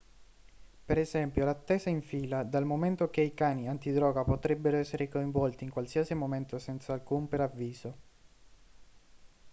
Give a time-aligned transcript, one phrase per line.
[0.83, 5.69] per esempio l'attesa in fila dal momento che i cani antidroga potrebbero essere coinvolti in
[5.69, 7.93] qualsiasi momento senza alcun preavviso